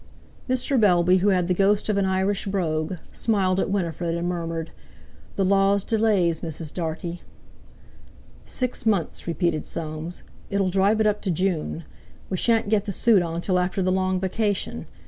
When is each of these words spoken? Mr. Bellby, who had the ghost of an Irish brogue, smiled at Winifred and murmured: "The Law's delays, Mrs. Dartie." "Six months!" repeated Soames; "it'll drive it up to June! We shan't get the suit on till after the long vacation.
Mr. 0.49 0.79
Bellby, 0.79 1.17
who 1.17 1.27
had 1.27 1.47
the 1.47 1.53
ghost 1.53 1.87
of 1.87 1.95
an 1.95 2.05
Irish 2.05 2.47
brogue, 2.47 2.95
smiled 3.13 3.59
at 3.59 3.69
Winifred 3.69 4.15
and 4.15 4.27
murmured: 4.27 4.71
"The 5.35 5.45
Law's 5.45 5.83
delays, 5.83 6.39
Mrs. 6.39 6.73
Dartie." 6.73 7.21
"Six 8.43 8.87
months!" 8.87 9.27
repeated 9.27 9.67
Soames; 9.67 10.23
"it'll 10.49 10.71
drive 10.71 11.01
it 11.01 11.05
up 11.05 11.21
to 11.21 11.29
June! 11.29 11.83
We 12.31 12.37
shan't 12.37 12.67
get 12.69 12.85
the 12.85 12.91
suit 12.91 13.21
on 13.21 13.41
till 13.41 13.59
after 13.59 13.83
the 13.83 13.91
long 13.91 14.19
vacation. 14.19 14.87